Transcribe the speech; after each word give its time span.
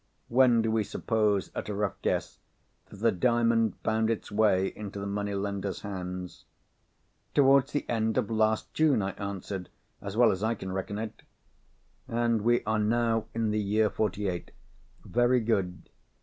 When 0.29 0.63
do 0.63 0.71
we 0.71 0.83
suppose, 0.83 1.51
at 1.53 1.69
a 1.69 1.75
rough 1.75 2.01
guess, 2.01 2.39
that 2.87 3.01
the 3.01 3.11
Diamond 3.11 3.75
found 3.83 4.09
its 4.09 4.31
way 4.31 4.73
into 4.75 4.97
the 4.99 5.05
money 5.05 5.35
lender's 5.35 5.81
hands?" 5.81 6.45
"Towards 7.35 7.71
the 7.71 7.87
end 7.87 8.17
of 8.17 8.31
last 8.31 8.73
June," 8.73 9.03
I 9.03 9.11
answered, 9.11 9.69
"as 10.01 10.17
well 10.17 10.31
as 10.31 10.41
I 10.43 10.55
can 10.55 10.71
reckon 10.71 10.97
it." 10.97 11.21
"And 12.07 12.41
we 12.41 12.63
are 12.63 12.79
now 12.79 13.27
in 13.35 13.51
the 13.51 13.59
year 13.61 13.91
'forty 13.91 14.27
eight. 14.27 14.49
Very 15.05 15.39
good. 15.39 15.87